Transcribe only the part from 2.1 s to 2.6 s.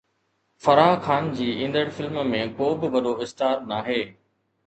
۾